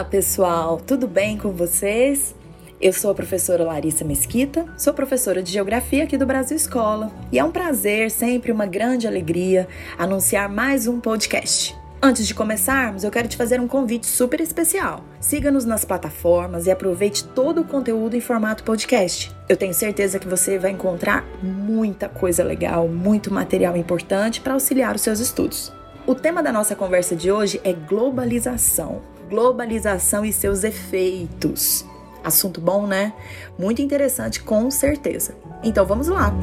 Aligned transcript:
Olá, 0.00 0.08
pessoal, 0.08 0.78
tudo 0.78 1.06
bem 1.06 1.36
com 1.36 1.50
vocês? 1.50 2.34
Eu 2.80 2.90
sou 2.90 3.10
a 3.10 3.14
professora 3.14 3.64
Larissa 3.64 4.02
Mesquita, 4.02 4.64
sou 4.78 4.94
professora 4.94 5.42
de 5.42 5.52
Geografia 5.52 6.04
aqui 6.04 6.16
do 6.16 6.24
Brasil 6.24 6.56
Escola 6.56 7.12
e 7.30 7.38
é 7.38 7.44
um 7.44 7.50
prazer, 7.50 8.10
sempre 8.10 8.50
uma 8.50 8.64
grande 8.64 9.06
alegria, 9.06 9.68
anunciar 9.98 10.48
mais 10.48 10.86
um 10.86 10.98
podcast. 11.00 11.76
Antes 12.02 12.26
de 12.26 12.32
começarmos, 12.32 13.04
eu 13.04 13.10
quero 13.10 13.28
te 13.28 13.36
fazer 13.36 13.60
um 13.60 13.68
convite 13.68 14.06
super 14.06 14.40
especial. 14.40 15.04
Siga-nos 15.20 15.66
nas 15.66 15.84
plataformas 15.84 16.66
e 16.66 16.70
aproveite 16.70 17.22
todo 17.22 17.60
o 17.60 17.66
conteúdo 17.66 18.16
em 18.16 18.22
formato 18.22 18.64
podcast. 18.64 19.30
Eu 19.50 19.56
tenho 19.58 19.74
certeza 19.74 20.18
que 20.18 20.26
você 20.26 20.58
vai 20.58 20.70
encontrar 20.70 21.26
muita 21.42 22.08
coisa 22.08 22.42
legal, 22.42 22.88
muito 22.88 23.30
material 23.30 23.76
importante 23.76 24.40
para 24.40 24.54
auxiliar 24.54 24.96
os 24.96 25.02
seus 25.02 25.20
estudos. 25.20 25.70
O 26.06 26.14
tema 26.14 26.42
da 26.42 26.50
nossa 26.50 26.74
conversa 26.74 27.14
de 27.14 27.30
hoje 27.30 27.60
é 27.62 27.74
globalização. 27.74 29.19
Globalização 29.30 30.24
e 30.24 30.32
seus 30.32 30.64
efeitos. 30.64 31.86
Assunto 32.24 32.60
bom, 32.60 32.84
né? 32.84 33.14
Muito 33.56 33.80
interessante, 33.80 34.42
com 34.42 34.68
certeza. 34.72 35.36
Então 35.62 35.86
vamos 35.86 36.08
lá! 36.08 36.34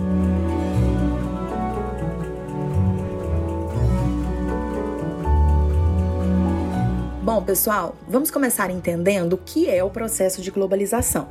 Bom, 7.21 7.43
pessoal, 7.43 7.93
vamos 8.07 8.31
começar 8.31 8.71
entendendo 8.71 9.33
o 9.33 9.37
que 9.37 9.69
é 9.69 9.83
o 9.83 9.89
processo 9.89 10.41
de 10.41 10.49
globalização. 10.49 11.27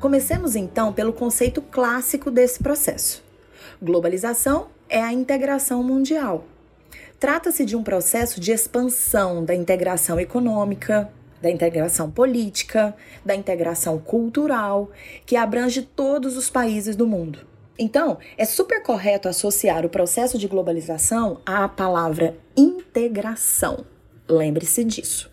Comecemos 0.00 0.54
então 0.54 0.92
pelo 0.92 1.12
conceito 1.12 1.60
clássico 1.60 2.30
desse 2.30 2.62
processo. 2.62 3.20
Globalização 3.82 4.68
é 4.88 5.02
a 5.02 5.12
integração 5.12 5.82
mundial. 5.82 6.44
Trata-se 7.24 7.64
de 7.64 7.74
um 7.74 7.82
processo 7.82 8.38
de 8.38 8.52
expansão 8.52 9.42
da 9.42 9.54
integração 9.54 10.20
econômica, 10.20 11.10
da 11.40 11.50
integração 11.50 12.10
política, 12.10 12.94
da 13.24 13.34
integração 13.34 13.98
cultural, 13.98 14.90
que 15.24 15.34
abrange 15.34 15.80
todos 15.80 16.36
os 16.36 16.50
países 16.50 16.94
do 16.94 17.06
mundo. 17.06 17.38
Então, 17.78 18.18
é 18.36 18.44
super 18.44 18.82
correto 18.82 19.26
associar 19.26 19.86
o 19.86 19.88
processo 19.88 20.36
de 20.36 20.46
globalização 20.46 21.40
à 21.46 21.66
palavra 21.66 22.36
integração. 22.54 23.86
Lembre-se 24.28 24.84
disso. 24.84 25.32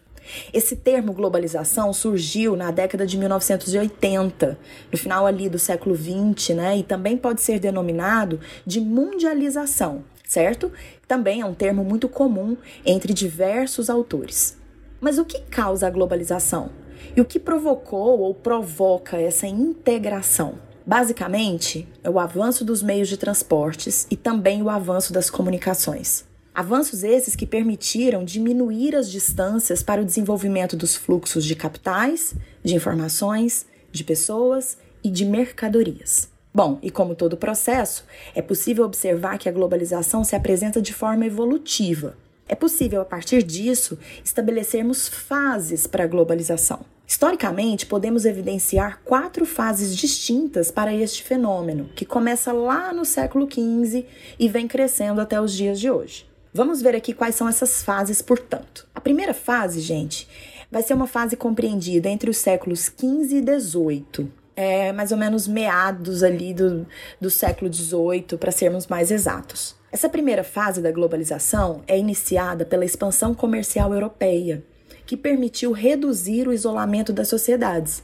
Esse 0.53 0.77
termo 0.77 1.11
globalização 1.11 1.91
surgiu 1.91 2.55
na 2.55 2.71
década 2.71 3.05
de 3.05 3.17
1980, 3.17 4.57
no 4.89 4.97
final 4.97 5.25
ali 5.25 5.49
do 5.49 5.59
século 5.59 5.93
20, 5.93 6.53
né? 6.53 6.77
E 6.77 6.83
também 6.83 7.17
pode 7.17 7.41
ser 7.41 7.59
denominado 7.59 8.39
de 8.65 8.79
mundialização, 8.79 10.05
certo? 10.31 10.71
Também 11.09 11.41
é 11.41 11.45
um 11.45 11.53
termo 11.53 11.83
muito 11.83 12.07
comum 12.07 12.55
entre 12.85 13.13
diversos 13.13 13.89
autores. 13.89 14.57
Mas 15.01 15.17
o 15.17 15.25
que 15.25 15.41
causa 15.41 15.87
a 15.87 15.89
globalização? 15.89 16.69
E 17.13 17.19
o 17.19 17.25
que 17.25 17.37
provocou 17.37 18.19
ou 18.21 18.33
provoca 18.33 19.17
essa 19.17 19.45
integração? 19.45 20.53
Basicamente, 20.85 21.85
é 22.01 22.09
o 22.09 22.17
avanço 22.17 22.63
dos 22.63 22.81
meios 22.81 23.09
de 23.09 23.17
transportes 23.17 24.07
e 24.09 24.15
também 24.15 24.61
o 24.61 24.69
avanço 24.69 25.11
das 25.11 25.29
comunicações. 25.29 26.23
Avanços 26.55 27.03
esses 27.03 27.35
que 27.35 27.45
permitiram 27.45 28.23
diminuir 28.23 28.95
as 28.95 29.11
distâncias 29.11 29.83
para 29.83 30.01
o 30.01 30.05
desenvolvimento 30.05 30.77
dos 30.77 30.95
fluxos 30.95 31.43
de 31.43 31.55
capitais, 31.55 32.33
de 32.63 32.73
informações, 32.73 33.65
de 33.91 34.03
pessoas 34.03 34.77
e 35.03 35.09
de 35.09 35.25
mercadorias. 35.25 36.31
Bom, 36.53 36.79
e 36.81 36.91
como 36.91 37.15
todo 37.15 37.37
processo, 37.37 38.05
é 38.35 38.41
possível 38.41 38.83
observar 38.83 39.37
que 39.37 39.47
a 39.47 39.51
globalização 39.51 40.21
se 40.23 40.35
apresenta 40.35 40.81
de 40.81 40.93
forma 40.93 41.25
evolutiva. 41.25 42.17
É 42.45 42.55
possível, 42.55 42.99
a 42.99 43.05
partir 43.05 43.41
disso, 43.41 43.97
estabelecermos 44.23 45.07
fases 45.07 45.87
para 45.87 46.03
a 46.03 46.07
globalização. 46.07 46.81
Historicamente, 47.07 47.85
podemos 47.85 48.25
evidenciar 48.25 49.01
quatro 49.05 49.45
fases 49.45 49.95
distintas 49.95 50.69
para 50.69 50.93
este 50.93 51.23
fenômeno, 51.23 51.89
que 51.95 52.05
começa 52.05 52.51
lá 52.51 52.91
no 52.91 53.05
século 53.05 53.47
XV 53.49 54.05
e 54.37 54.49
vem 54.49 54.67
crescendo 54.67 55.21
até 55.21 55.39
os 55.39 55.53
dias 55.53 55.79
de 55.79 55.89
hoje. 55.89 56.25
Vamos 56.53 56.81
ver 56.81 56.95
aqui 56.95 57.13
quais 57.13 57.35
são 57.35 57.47
essas 57.47 57.81
fases, 57.81 58.21
portanto. 58.21 58.85
A 58.93 58.99
primeira 58.99 59.33
fase, 59.33 59.79
gente, 59.79 60.27
vai 60.69 60.81
ser 60.81 60.93
uma 60.93 61.07
fase 61.07 61.37
compreendida 61.37 62.09
entre 62.09 62.29
os 62.29 62.37
séculos 62.37 62.85
XV 62.85 63.37
e 63.37 63.59
XVIII. 63.59 64.40
É 64.63 64.93
mais 64.93 65.11
ou 65.11 65.17
menos 65.17 65.47
meados 65.47 66.21
ali 66.21 66.53
do, 66.53 66.85
do 67.19 67.31
século 67.31 67.73
XVIII, 67.73 68.37
para 68.39 68.51
sermos 68.51 68.85
mais 68.85 69.09
exatos. 69.09 69.75
Essa 69.91 70.07
primeira 70.07 70.43
fase 70.43 70.83
da 70.83 70.91
globalização 70.91 71.81
é 71.87 71.97
iniciada 71.97 72.63
pela 72.63 72.85
expansão 72.85 73.33
comercial 73.33 73.91
europeia, 73.91 74.63
que 75.03 75.17
permitiu 75.17 75.71
reduzir 75.71 76.47
o 76.47 76.53
isolamento 76.53 77.11
das 77.11 77.27
sociedades. 77.27 78.03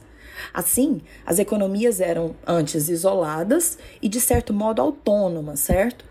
Assim, 0.52 1.00
as 1.24 1.38
economias 1.38 2.00
eram 2.00 2.34
antes 2.44 2.88
isoladas 2.88 3.78
e, 4.02 4.08
de 4.08 4.20
certo 4.20 4.52
modo, 4.52 4.82
autônomas, 4.82 5.60
certo? 5.60 6.04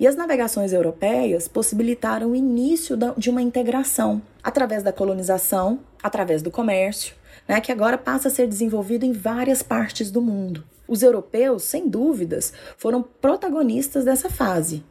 E 0.00 0.06
as 0.08 0.16
navegações 0.16 0.72
europeias 0.72 1.46
possibilitaram 1.46 2.32
o 2.32 2.34
início 2.34 2.98
de 3.16 3.30
uma 3.30 3.40
integração 3.40 4.20
através 4.42 4.82
da 4.82 4.92
colonização, 4.92 5.78
através 6.02 6.42
do 6.42 6.50
comércio, 6.50 7.14
né, 7.48 7.60
que 7.60 7.72
agora 7.72 7.98
passa 7.98 8.28
a 8.28 8.30
ser 8.30 8.46
desenvolvido 8.46 9.04
em 9.04 9.12
várias 9.12 9.62
partes 9.62 10.10
do 10.10 10.22
mundo. 10.22 10.64
Os 10.86 11.02
europeus, 11.02 11.64
sem 11.64 11.88
dúvidas, 11.88 12.52
foram 12.76 13.02
protagonistas 13.02 14.04
dessa 14.04 14.28
fase, 14.28 14.84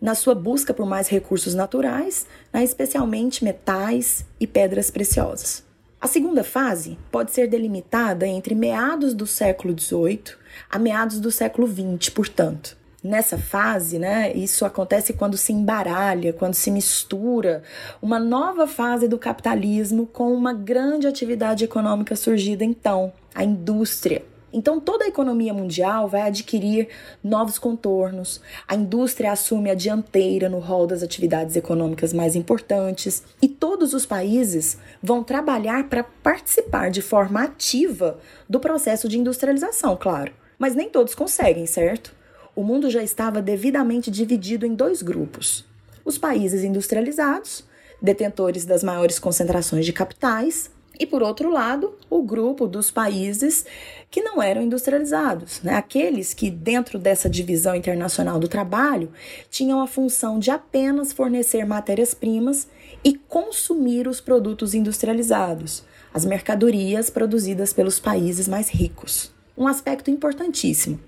na 0.00 0.14
sua 0.14 0.34
busca 0.34 0.72
por 0.72 0.86
mais 0.86 1.08
recursos 1.08 1.54
naturais, 1.54 2.26
né, 2.52 2.62
especialmente 2.62 3.44
metais 3.44 4.24
e 4.38 4.46
pedras 4.46 4.90
preciosas. 4.90 5.64
A 6.00 6.06
segunda 6.06 6.44
fase 6.44 6.96
pode 7.10 7.32
ser 7.32 7.48
delimitada 7.48 8.24
entre 8.24 8.54
meados 8.54 9.14
do 9.14 9.26
século 9.26 9.76
XVIII 9.76 10.36
a 10.70 10.78
meados 10.78 11.18
do 11.18 11.30
século 11.30 11.66
XX, 11.66 12.08
portanto. 12.10 12.77
Nessa 13.02 13.38
fase, 13.38 13.96
né, 13.96 14.32
isso 14.34 14.64
acontece 14.64 15.12
quando 15.12 15.36
se 15.36 15.52
embaralha, 15.52 16.32
quando 16.32 16.54
se 16.54 16.68
mistura 16.68 17.62
uma 18.02 18.18
nova 18.18 18.66
fase 18.66 19.06
do 19.06 19.16
capitalismo 19.16 20.04
com 20.04 20.32
uma 20.32 20.52
grande 20.52 21.06
atividade 21.06 21.64
econômica 21.64 22.16
surgida 22.16 22.64
então, 22.64 23.12
a 23.32 23.44
indústria. 23.44 24.24
Então, 24.52 24.80
toda 24.80 25.04
a 25.04 25.08
economia 25.08 25.54
mundial 25.54 26.08
vai 26.08 26.22
adquirir 26.22 26.88
novos 27.22 27.56
contornos, 27.56 28.40
a 28.66 28.74
indústria 28.74 29.30
assume 29.30 29.70
a 29.70 29.74
dianteira 29.74 30.48
no 30.48 30.58
rol 30.58 30.84
das 30.84 31.02
atividades 31.02 31.54
econômicas 31.54 32.12
mais 32.12 32.34
importantes 32.34 33.22
e 33.40 33.46
todos 33.46 33.94
os 33.94 34.06
países 34.06 34.76
vão 35.00 35.22
trabalhar 35.22 35.88
para 35.88 36.02
participar 36.02 36.90
de 36.90 37.02
forma 37.02 37.42
ativa 37.42 38.18
do 38.48 38.58
processo 38.58 39.08
de 39.08 39.18
industrialização, 39.18 39.96
claro. 39.96 40.32
Mas 40.58 40.74
nem 40.74 40.88
todos 40.88 41.14
conseguem, 41.14 41.66
certo? 41.66 42.17
O 42.58 42.64
mundo 42.64 42.90
já 42.90 43.04
estava 43.04 43.40
devidamente 43.40 44.10
dividido 44.10 44.66
em 44.66 44.74
dois 44.74 45.00
grupos: 45.00 45.64
os 46.04 46.18
países 46.18 46.64
industrializados, 46.64 47.64
detentores 48.02 48.64
das 48.64 48.82
maiores 48.82 49.20
concentrações 49.20 49.86
de 49.86 49.92
capitais, 49.92 50.68
e 50.98 51.06
por 51.06 51.22
outro 51.22 51.52
lado, 51.52 51.94
o 52.10 52.20
grupo 52.20 52.66
dos 52.66 52.90
países 52.90 53.64
que 54.10 54.20
não 54.22 54.42
eram 54.42 54.60
industrializados, 54.60 55.62
né? 55.62 55.76
aqueles 55.76 56.34
que, 56.34 56.50
dentro 56.50 56.98
dessa 56.98 57.30
divisão 57.30 57.76
internacional 57.76 58.40
do 58.40 58.48
trabalho, 58.48 59.12
tinham 59.48 59.80
a 59.80 59.86
função 59.86 60.40
de 60.40 60.50
apenas 60.50 61.12
fornecer 61.12 61.64
matérias-primas 61.64 62.66
e 63.04 63.14
consumir 63.14 64.08
os 64.08 64.20
produtos 64.20 64.74
industrializados, 64.74 65.84
as 66.12 66.24
mercadorias 66.24 67.08
produzidas 67.08 67.72
pelos 67.72 68.00
países 68.00 68.48
mais 68.48 68.68
ricos. 68.68 69.32
Um 69.56 69.68
aspecto 69.68 70.10
importantíssimo. 70.10 70.98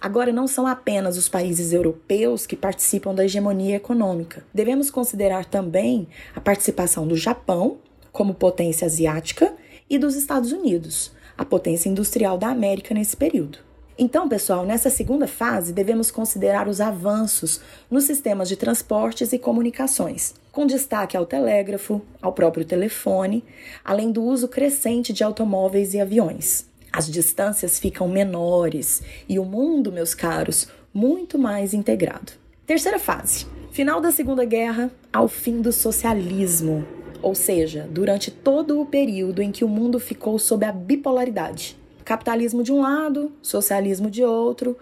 Agora, 0.00 0.32
não 0.32 0.46
são 0.46 0.66
apenas 0.66 1.16
os 1.16 1.28
países 1.28 1.72
europeus 1.72 2.46
que 2.46 2.56
participam 2.56 3.14
da 3.14 3.24
hegemonia 3.24 3.76
econômica. 3.76 4.44
Devemos 4.52 4.90
considerar 4.90 5.44
também 5.46 6.06
a 6.34 6.40
participação 6.40 7.06
do 7.06 7.16
Japão, 7.16 7.78
como 8.12 8.34
potência 8.34 8.86
asiática, 8.86 9.54
e 9.88 9.98
dos 9.98 10.14
Estados 10.16 10.52
Unidos, 10.52 11.12
a 11.38 11.44
potência 11.44 11.88
industrial 11.88 12.36
da 12.36 12.48
América 12.48 12.94
nesse 12.94 13.16
período. 13.16 13.58
Então, 13.98 14.28
pessoal, 14.28 14.66
nessa 14.66 14.90
segunda 14.90 15.26
fase, 15.26 15.72
devemos 15.72 16.10
considerar 16.10 16.68
os 16.68 16.82
avanços 16.82 17.62
nos 17.90 18.04
sistemas 18.04 18.46
de 18.46 18.56
transportes 18.56 19.32
e 19.32 19.38
comunicações, 19.38 20.34
com 20.52 20.66
destaque 20.66 21.16
ao 21.16 21.24
telégrafo, 21.24 22.02
ao 22.20 22.32
próprio 22.32 22.64
telefone, 22.64 23.42
além 23.82 24.12
do 24.12 24.22
uso 24.22 24.48
crescente 24.48 25.14
de 25.14 25.24
automóveis 25.24 25.94
e 25.94 26.00
aviões 26.00 26.66
as 26.96 27.10
distâncias 27.10 27.78
ficam 27.78 28.08
menores 28.08 29.02
e 29.28 29.38
o 29.38 29.44
mundo, 29.44 29.92
meus 29.92 30.14
caros, 30.14 30.66
muito 30.94 31.38
mais 31.38 31.74
integrado. 31.74 32.32
Terceira 32.66 32.98
fase: 32.98 33.44
final 33.70 34.00
da 34.00 34.10
Segunda 34.10 34.46
Guerra 34.46 34.90
ao 35.12 35.28
fim 35.28 35.60
do 35.60 35.70
socialismo, 35.72 36.86
ou 37.20 37.34
seja, 37.34 37.86
durante 37.90 38.30
todo 38.30 38.80
o 38.80 38.86
período 38.86 39.42
em 39.42 39.52
que 39.52 39.62
o 39.62 39.68
mundo 39.68 40.00
ficou 40.00 40.38
sob 40.38 40.64
a 40.64 40.72
bipolaridade. 40.72 41.76
Capitalismo 42.02 42.62
de 42.62 42.72
um 42.72 42.80
lado, 42.80 43.30
socialismo 43.42 44.10
de 44.10 44.24
outro, 44.24 44.74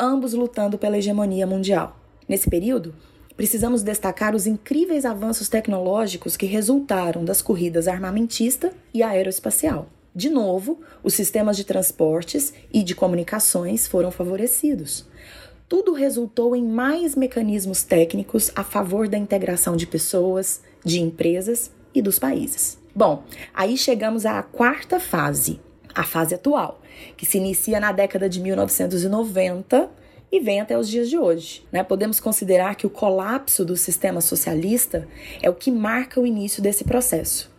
ambos 0.00 0.32
lutando 0.32 0.76
pela 0.76 0.98
hegemonia 0.98 1.46
mundial. 1.46 1.96
Nesse 2.28 2.50
período, 2.50 2.92
precisamos 3.36 3.84
destacar 3.84 4.34
os 4.34 4.48
incríveis 4.48 5.04
avanços 5.04 5.48
tecnológicos 5.48 6.36
que 6.36 6.46
resultaram 6.46 7.24
das 7.24 7.40
corridas 7.40 7.86
armamentista 7.86 8.72
e 8.92 9.00
aeroespacial. 9.00 9.86
De 10.14 10.28
novo, 10.28 10.80
os 11.02 11.14
sistemas 11.14 11.56
de 11.56 11.64
transportes 11.64 12.52
e 12.72 12.82
de 12.82 12.94
comunicações 12.94 13.86
foram 13.86 14.10
favorecidos. 14.10 15.06
Tudo 15.68 15.94
resultou 15.94 16.54
em 16.54 16.62
mais 16.62 17.16
mecanismos 17.16 17.82
técnicos 17.82 18.50
a 18.54 18.62
favor 18.62 19.08
da 19.08 19.16
integração 19.16 19.74
de 19.74 19.86
pessoas, 19.86 20.60
de 20.84 21.00
empresas 21.00 21.70
e 21.94 22.02
dos 22.02 22.18
países. 22.18 22.78
Bom, 22.94 23.24
aí 23.54 23.78
chegamos 23.78 24.26
à 24.26 24.42
quarta 24.42 25.00
fase, 25.00 25.58
a 25.94 26.04
fase 26.04 26.34
atual, 26.34 26.82
que 27.16 27.24
se 27.24 27.38
inicia 27.38 27.80
na 27.80 27.90
década 27.90 28.28
de 28.28 28.38
1990 28.40 29.90
e 30.30 30.40
vem 30.40 30.60
até 30.60 30.78
os 30.78 30.88
dias 30.88 31.10
de 31.10 31.18
hoje. 31.18 31.64
Né? 31.70 31.82
Podemos 31.82 32.18
considerar 32.18 32.74
que 32.74 32.86
o 32.86 32.90
colapso 32.90 33.64
do 33.64 33.76
sistema 33.76 34.20
socialista 34.20 35.06
é 35.42 35.48
o 35.48 35.54
que 35.54 35.70
marca 35.70 36.20
o 36.20 36.26
início 36.26 36.62
desse 36.62 36.84
processo. 36.84 37.51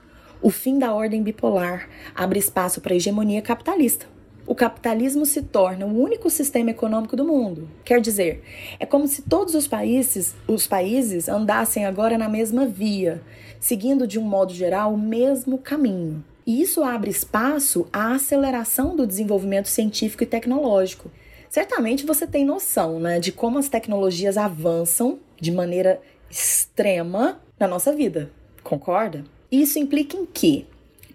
O 0.43 0.49
fim 0.49 0.77
da 0.77 0.93
ordem 0.93 1.23
bipolar 1.23 1.87
abre 2.13 2.37
espaço 2.37 2.81
para 2.81 2.91
a 2.91 2.97
hegemonia 2.97 3.41
capitalista. 3.41 4.05
O 4.45 4.53
capitalismo 4.53 5.25
se 5.25 5.41
torna 5.41 5.85
o 5.85 5.97
único 5.97 6.29
sistema 6.29 6.71
econômico 6.71 7.15
do 7.15 7.23
mundo. 7.23 7.69
Quer 7.85 8.01
dizer, 8.01 8.43
é 8.77 8.85
como 8.85 9.07
se 9.07 9.21
todos 9.21 9.55
os 9.55 9.69
países, 9.69 10.35
os 10.45 10.67
países 10.67 11.29
andassem 11.29 11.85
agora 11.85 12.17
na 12.17 12.27
mesma 12.27 12.65
via, 12.65 13.21
seguindo 13.57 14.05
de 14.05 14.19
um 14.19 14.23
modo 14.23 14.53
geral 14.53 14.93
o 14.93 14.97
mesmo 14.97 15.57
caminho. 15.57 16.21
E 16.45 16.61
isso 16.61 16.83
abre 16.83 17.09
espaço 17.09 17.87
à 17.93 18.13
aceleração 18.15 18.97
do 18.97 19.07
desenvolvimento 19.07 19.69
científico 19.69 20.23
e 20.23 20.27
tecnológico. 20.27 21.09
Certamente 21.47 22.05
você 22.05 22.27
tem 22.27 22.43
noção 22.43 22.99
né, 22.99 23.17
de 23.17 23.31
como 23.31 23.59
as 23.59 23.69
tecnologias 23.69 24.35
avançam 24.35 25.19
de 25.39 25.53
maneira 25.53 26.01
extrema 26.29 27.39
na 27.57 27.65
nossa 27.65 27.93
vida, 27.93 28.29
concorda? 28.61 29.23
Isso 29.53 29.77
implica 29.77 30.17
em 30.17 30.25
que 30.25 30.65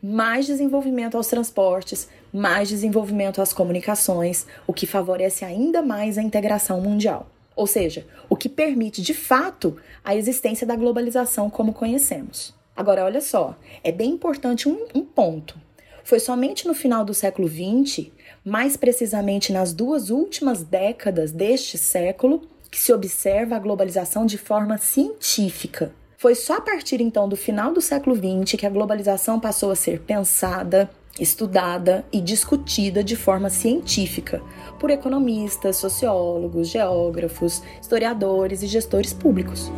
mais 0.00 0.46
desenvolvimento 0.46 1.16
aos 1.16 1.26
transportes, 1.26 2.08
mais 2.32 2.68
desenvolvimento 2.68 3.42
às 3.42 3.52
comunicações, 3.52 4.46
o 4.64 4.72
que 4.72 4.86
favorece 4.86 5.44
ainda 5.44 5.82
mais 5.82 6.16
a 6.16 6.22
integração 6.22 6.80
mundial. 6.80 7.28
Ou 7.56 7.66
seja, 7.66 8.06
o 8.28 8.36
que 8.36 8.48
permite 8.48 9.02
de 9.02 9.12
fato 9.12 9.76
a 10.04 10.14
existência 10.14 10.64
da 10.64 10.76
globalização 10.76 11.50
como 11.50 11.72
conhecemos. 11.72 12.54
Agora, 12.76 13.04
olha 13.04 13.20
só, 13.20 13.56
é 13.82 13.90
bem 13.90 14.10
importante 14.10 14.68
um, 14.68 14.86
um 14.94 15.04
ponto. 15.04 15.60
Foi 16.04 16.20
somente 16.20 16.64
no 16.68 16.74
final 16.74 17.04
do 17.04 17.14
século 17.14 17.48
XX, 17.48 18.06
mais 18.44 18.76
precisamente 18.76 19.52
nas 19.52 19.72
duas 19.72 20.10
últimas 20.10 20.62
décadas 20.62 21.32
deste 21.32 21.76
século, 21.76 22.42
que 22.70 22.78
se 22.78 22.92
observa 22.92 23.56
a 23.56 23.58
globalização 23.58 24.24
de 24.24 24.38
forma 24.38 24.78
científica. 24.78 25.92
Foi 26.18 26.34
só 26.34 26.56
a 26.56 26.60
partir 26.60 27.00
então 27.00 27.28
do 27.28 27.36
final 27.36 27.72
do 27.72 27.80
século 27.80 28.16
XX 28.16 28.58
que 28.58 28.66
a 28.66 28.70
globalização 28.70 29.38
passou 29.38 29.70
a 29.70 29.76
ser 29.76 30.00
pensada, 30.00 30.90
estudada 31.16 32.04
e 32.12 32.20
discutida 32.20 33.04
de 33.04 33.14
forma 33.14 33.48
científica 33.48 34.42
por 34.80 34.90
economistas, 34.90 35.76
sociólogos, 35.76 36.70
geógrafos, 36.70 37.62
historiadores 37.80 38.64
e 38.64 38.66
gestores 38.66 39.12
públicos. 39.12 39.70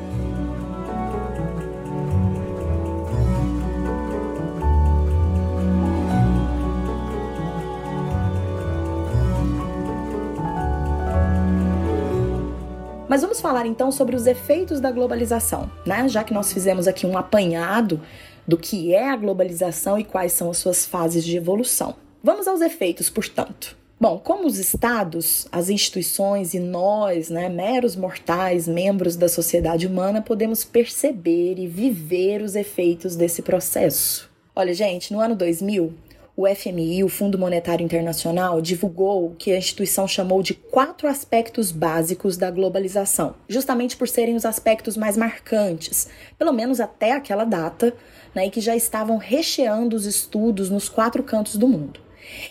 Mas 13.11 13.23
vamos 13.23 13.41
falar 13.41 13.67
então 13.67 13.91
sobre 13.91 14.15
os 14.15 14.25
efeitos 14.25 14.79
da 14.79 14.93
globalização, 14.93 15.69
né? 15.85 16.09
Já 16.09 16.23
que 16.23 16.33
nós 16.33 16.53
fizemos 16.53 16.87
aqui 16.87 17.05
um 17.05 17.19
apanhado 17.19 18.01
do 18.47 18.57
que 18.57 18.95
é 18.95 19.11
a 19.11 19.17
globalização 19.17 19.99
e 19.99 20.05
quais 20.05 20.33
são 20.33 20.49
as 20.49 20.59
suas 20.59 20.87
fases 20.87 21.25
de 21.25 21.37
evolução. 21.37 21.97
Vamos 22.23 22.47
aos 22.47 22.61
efeitos, 22.61 23.11
portanto. 23.11 23.77
Bom, 23.99 24.17
como 24.17 24.47
os 24.47 24.59
estados, 24.59 25.49
as 25.51 25.69
instituições 25.69 26.55
e 26.55 26.61
nós, 26.61 27.31
né, 27.31 27.49
meros 27.49 27.97
mortais, 27.97 28.69
membros 28.69 29.17
da 29.17 29.29
sociedade 29.29 29.89
humana, 29.89 30.23
podemos 30.23 30.63
perceber 30.63 31.59
e 31.59 31.67
viver 31.67 32.43
os 32.43 32.55
efeitos 32.55 33.17
desse 33.17 33.43
processo. 33.43 34.31
Olha, 34.55 34.73
gente, 34.73 35.13
no 35.13 35.19
ano 35.19 35.35
2000, 35.35 35.93
o 36.41 36.55
FMI, 36.55 37.05
o 37.05 37.09
Fundo 37.11 37.39
Monetário 37.39 37.85
Internacional, 37.85 38.63
divulgou 38.63 39.27
o 39.27 39.35
que 39.35 39.53
a 39.53 39.59
instituição 39.59 40.09
chamou 40.09 40.43
de 40.43 40.55
quatro 40.55 41.07
aspectos 41.07 41.71
básicos 41.71 42.39
da 42.39 42.51
globalização, 42.51 43.35
justamente 43.47 43.95
por 43.95 44.09
serem 44.09 44.35
os 44.35 44.47
aspectos 44.47 44.97
mais 44.97 45.19
marcantes, 45.19 46.09
pelo 46.39 46.51
menos 46.51 46.81
até 46.81 47.13
aquela 47.13 47.45
data, 47.45 47.95
né, 48.35 48.47
e 48.47 48.51
que 48.51 48.61
já 48.63 48.75
estavam 48.75 49.19
recheando 49.19 49.95
os 49.95 50.07
estudos 50.07 50.71
nos 50.71 50.89
quatro 50.89 51.23
cantos 51.23 51.57
do 51.57 51.69
mundo. 51.69 52.01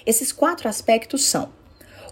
Esses 0.05 0.31
quatro 0.31 0.69
aspectos 0.69 1.25
são 1.25 1.49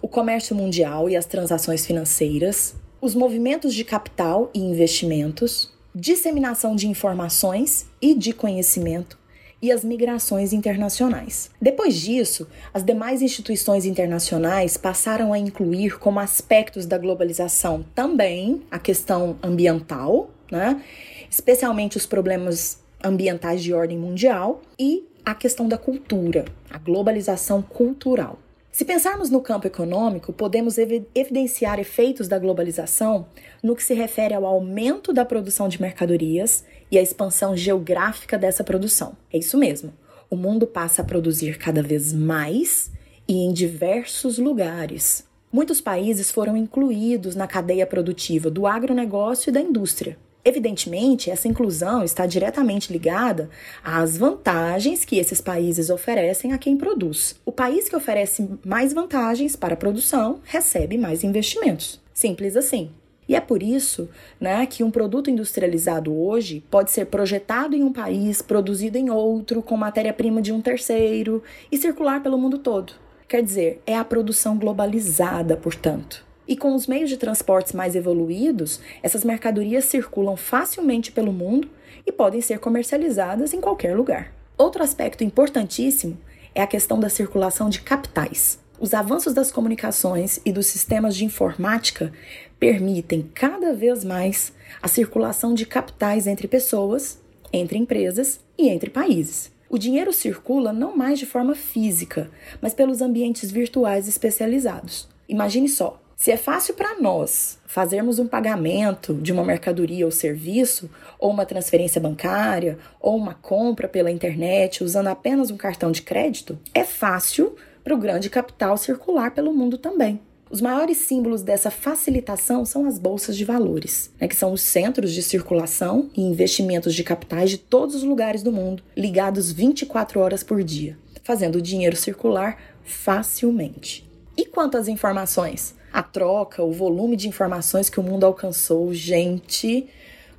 o 0.02 0.08
comércio 0.08 0.56
mundial 0.56 1.08
e 1.08 1.16
as 1.16 1.28
transações 1.28 1.86
financeiras, 1.86 2.74
os 3.00 3.14
movimentos 3.14 3.76
de 3.76 3.84
capital 3.84 4.50
e 4.52 4.60
investimentos, 4.60 5.72
disseminação 5.94 6.76
de 6.76 6.88
informações 6.88 7.86
e 8.02 8.16
de 8.16 8.34
conhecimento, 8.34 9.18
e 9.62 9.72
as 9.72 9.84
migrações 9.84 10.54
internacionais. 10.54 11.50
Depois 11.62 11.96
disso, 11.96 12.48
as 12.74 12.84
demais 12.84 13.22
instituições 13.22 13.86
internacionais 13.86 14.78
passaram 14.78 15.34
a 15.34 15.40
incluir 15.40 15.98
como 16.00 16.20
aspectos 16.20 16.86
da 16.86 16.98
globalização 16.98 17.86
também 17.96 18.62
a 18.70 18.78
questão 18.78 19.38
ambiental, 19.42 20.30
né? 20.52 20.82
especialmente 21.30 21.98
os 21.98 22.06
problemas 22.06 22.80
ambientais 23.04 23.64
de 23.64 23.74
ordem 23.74 23.98
mundial 23.98 24.62
e 24.80 25.08
a 25.26 25.36
questão 25.36 25.68
da 25.68 25.78
cultura, 25.78 26.46
a 26.70 26.78
globalização 26.78 27.62
cultural. 27.62 28.40
Se 28.72 28.86
pensarmos 28.86 29.30
no 29.30 29.42
campo 29.42 29.66
econômico, 29.66 30.32
podemos 30.32 30.78
evidenciar 30.78 31.80
efeitos 31.80 32.28
da 32.28 32.38
globalização 32.38 33.28
no 33.64 33.76
que 33.76 33.84
se 33.84 33.94
refere 33.94 34.34
ao 34.34 34.46
aumento 34.46 35.12
da 35.12 35.26
produção 35.26 35.68
de 35.68 35.82
mercadorias 35.82 36.64
e 36.92 36.98
à 36.98 37.02
expansão 37.02 37.58
geográfica 37.58 38.38
dessa 38.38 38.64
produção. 38.64 39.18
É 39.34 39.38
isso 39.38 39.58
mesmo. 39.58 39.94
O 40.30 40.36
mundo 40.36 40.68
passa 40.68 41.02
a 41.02 41.06
produzir 41.06 41.58
cada 41.58 41.82
vez 41.82 42.14
mais 42.14 42.92
e 43.28 43.46
em 43.46 43.52
diversos 43.52 44.38
lugares. 44.38 45.26
Muitos 45.52 45.82
países 45.82 46.30
foram 46.30 46.56
incluídos 46.56 47.36
na 47.36 47.48
cadeia 47.48 47.88
produtiva 47.88 48.50
do 48.52 48.68
agronegócio 48.68 49.50
e 49.50 49.54
da 49.54 49.62
indústria. 49.62 50.18
Evidentemente, 50.48 51.30
essa 51.30 51.50
inclusão 51.50 52.06
está 52.06 52.26
diretamente 52.26 52.94
ligada 52.94 53.50
às 53.84 54.18
vantagens 54.18 55.04
que 55.04 55.18
esses 55.18 55.42
países 55.42 55.90
oferecem 55.90 56.54
a 56.54 56.58
quem 56.58 56.78
produz. 56.78 57.36
O 57.44 57.52
país 57.52 57.90
que 57.90 57.96
oferece 57.98 58.48
mais 58.66 58.94
vantagens 58.94 59.58
para 59.58 59.74
a 59.74 59.78
produção 59.78 60.40
recebe 60.46 60.98
mais 60.98 61.22
investimentos. 61.22 62.00
Simples 62.14 62.56
assim. 62.56 62.92
E 63.28 63.36
é 63.36 63.42
por 63.42 63.62
isso 63.62 64.10
né, 64.40 64.66
que 64.66 64.86
um 64.86 64.90
produto 64.90 65.30
industrializado 65.30 66.18
hoje 66.18 66.64
pode 66.72 66.92
ser 66.92 67.08
projetado 67.08 67.76
em 67.76 67.84
um 67.84 67.92
país, 67.92 68.42
produzido 68.42 68.98
em 68.98 69.10
outro, 69.10 69.62
com 69.62 69.76
matéria-prima 69.76 70.42
de 70.42 70.54
um 70.54 70.62
terceiro 70.62 71.44
e 71.70 71.78
circular 71.78 72.24
pelo 72.24 72.38
mundo 72.38 72.58
todo. 72.58 72.94
Quer 73.28 73.44
dizer, 73.44 73.82
é 73.86 73.98
a 73.98 74.06
produção 74.06 74.58
globalizada, 74.58 75.58
portanto. 75.58 76.26
E 76.48 76.56
com 76.56 76.74
os 76.74 76.88
meios 76.88 77.10
de 77.10 77.18
transportes 77.18 77.74
mais 77.74 77.96
evoluídos, 77.96 78.80
essas 79.04 79.24
mercadorias 79.24 79.86
circulam 79.86 80.38
facilmente 80.38 81.12
pelo 81.12 81.34
mundo 81.34 81.70
e 82.06 82.12
podem 82.12 82.42
ser 82.42 82.60
comercializadas 82.60 83.54
em 83.54 83.60
qualquer 83.60 83.98
lugar. 83.98 84.34
Outro 84.58 84.82
aspecto 84.82 85.24
importantíssimo 85.24 86.18
é 86.56 86.62
a 86.62 86.68
questão 86.68 87.00
da 87.00 87.10
circulação 87.10 87.70
de 87.70 87.82
capitais. 87.82 88.60
Os 88.80 88.94
avanços 88.94 89.34
das 89.34 89.52
comunicações 89.52 90.40
e 90.46 90.52
dos 90.52 90.68
sistemas 90.68 91.16
de 91.16 91.26
informática 91.26 92.14
permitem 92.60 93.30
cada 93.34 93.74
vez 93.74 94.04
mais 94.04 94.54
a 94.82 94.88
circulação 94.88 95.54
de 95.54 95.66
capitais 95.66 96.28
entre 96.28 96.48
pessoas, 96.48 97.20
entre 97.52 97.78
empresas 97.78 98.40
e 98.58 98.70
entre 98.70 98.90
países. 98.90 99.52
O 99.70 99.78
dinheiro 99.78 100.14
circula 100.14 100.72
não 100.72 100.96
mais 100.96 101.20
de 101.20 101.26
forma 101.26 101.54
física, 101.54 102.30
mas 102.62 102.74
pelos 102.74 103.02
ambientes 103.02 103.52
virtuais 103.52 104.08
especializados. 104.08 105.10
Imagine 105.28 105.68
só, 105.68 106.02
se 106.18 106.32
é 106.32 106.36
fácil 106.36 106.74
para 106.74 107.00
nós 107.00 107.60
fazermos 107.68 108.18
um 108.18 108.26
pagamento 108.26 109.14
de 109.14 109.32
uma 109.32 109.46
mercadoria 109.46 110.04
ou 110.04 110.12
serviço, 110.12 110.90
ou 111.20 111.30
uma 111.30 111.46
transferência 111.46 112.02
bancária, 112.02 112.80
ou 113.00 113.16
uma 113.16 113.36
compra 113.36 113.88
pela 113.88 114.10
internet 114.10 114.84
usando 114.84 115.08
apenas 115.08 115.52
um 115.52 115.58
cartão 115.58 115.92
de 115.92 116.02
crédito, 116.02 116.58
é 116.74 116.84
fácil 116.84 117.56
para 117.84 117.94
o 117.94 118.00
grande 118.00 118.32
capital 118.32 118.78
circular 118.78 119.30
pelo 119.30 119.54
mundo 119.54 119.78
também. 119.78 120.20
Os 120.50 120.60
maiores 120.60 120.98
símbolos 120.98 121.44
dessa 121.44 121.70
facilitação 121.70 122.66
são 122.66 122.88
as 122.88 122.98
bolsas 122.98 123.38
de 123.38 123.46
valores, 123.46 124.12
né, 124.20 124.28
que 124.28 124.36
são 124.36 124.52
os 124.52 124.62
centros 124.62 125.14
de 125.14 125.22
circulação 125.22 126.10
e 126.18 126.22
investimentos 126.22 126.96
de 126.96 127.04
capitais 127.04 127.52
de 127.52 127.60
todos 127.60 127.94
os 127.94 128.04
lugares 128.04 128.42
do 128.42 128.52
mundo, 128.52 128.82
ligados 128.96 129.52
24 129.52 130.20
horas 130.20 130.42
por 130.42 130.64
dia, 130.64 130.98
fazendo 131.24 131.58
o 131.58 131.62
dinheiro 131.62 131.96
circular 131.96 132.58
facilmente. 132.84 134.10
E 134.36 134.46
quanto 134.46 134.78
às 134.78 134.88
informações? 134.88 135.77
A 135.92 136.04
troca, 136.04 136.64
o 136.64 136.72
volume 136.72 137.16
de 137.16 137.28
informações 137.28 137.90
que 137.90 138.00
o 138.00 138.04
mundo 138.04 138.26
alcançou, 138.26 138.94
gente, 138.94 139.88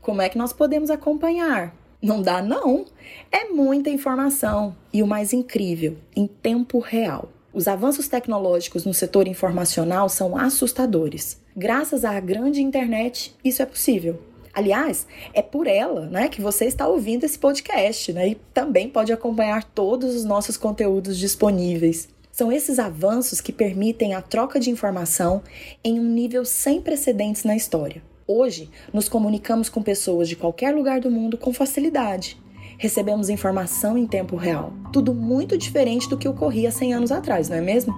como 0.00 0.22
é 0.22 0.28
que 0.28 0.38
nós 0.38 0.52
podemos 0.52 0.90
acompanhar? 0.90 1.74
Não 2.00 2.22
dá, 2.22 2.40
não. 2.40 2.86
É 3.30 3.44
muita 3.46 3.90
informação. 3.90 4.76
E 4.92 5.02
o 5.02 5.06
mais 5.06 5.32
incrível, 5.32 5.96
em 6.14 6.26
tempo 6.26 6.78
real. 6.78 7.30
Os 7.52 7.66
avanços 7.66 8.06
tecnológicos 8.06 8.84
no 8.84 8.94
setor 8.94 9.26
informacional 9.26 10.08
são 10.08 10.36
assustadores. 10.36 11.40
Graças 11.56 12.04
à 12.04 12.20
grande 12.20 12.62
internet, 12.62 13.34
isso 13.44 13.62
é 13.62 13.66
possível. 13.66 14.22
Aliás, 14.54 15.06
é 15.34 15.42
por 15.42 15.66
ela 15.66 16.06
né, 16.06 16.28
que 16.28 16.40
você 16.40 16.66
está 16.66 16.86
ouvindo 16.86 17.24
esse 17.24 17.38
podcast 17.38 18.12
né, 18.12 18.28
e 18.28 18.34
também 18.54 18.88
pode 18.88 19.12
acompanhar 19.12 19.64
todos 19.64 20.14
os 20.14 20.24
nossos 20.24 20.56
conteúdos 20.56 21.18
disponíveis. 21.18 22.08
São 22.38 22.52
esses 22.52 22.78
avanços 22.78 23.40
que 23.40 23.50
permitem 23.50 24.14
a 24.14 24.22
troca 24.22 24.60
de 24.60 24.70
informação 24.70 25.42
em 25.82 25.98
um 25.98 26.04
nível 26.04 26.44
sem 26.44 26.80
precedentes 26.80 27.42
na 27.42 27.56
história. 27.56 28.00
Hoje, 28.28 28.70
nos 28.92 29.08
comunicamos 29.08 29.68
com 29.68 29.82
pessoas 29.82 30.28
de 30.28 30.36
qualquer 30.36 30.72
lugar 30.72 31.00
do 31.00 31.10
mundo 31.10 31.36
com 31.36 31.52
facilidade. 31.52 32.40
Recebemos 32.78 33.28
informação 33.28 33.98
em 33.98 34.06
tempo 34.06 34.36
real. 34.36 34.72
Tudo 34.92 35.12
muito 35.12 35.58
diferente 35.58 36.08
do 36.08 36.16
que 36.16 36.28
ocorria 36.28 36.70
100 36.70 36.94
anos 36.94 37.10
atrás, 37.10 37.48
não 37.48 37.56
é 37.56 37.60
mesmo? 37.60 37.92